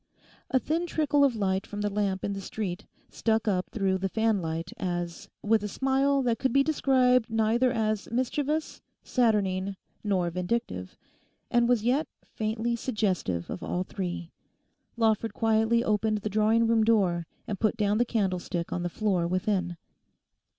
[0.49, 4.09] A thin trickle of light from the lamp in the street stuck up through the
[4.09, 10.97] fanlight as, with a smile that could be described neither as mischievous, saturnine, nor vindictive,
[11.51, 14.31] and was yet faintly suggestive of all three,
[14.97, 19.27] Lawford quietly opened the drawing room door and put down the candlestick on the floor
[19.27, 19.77] within.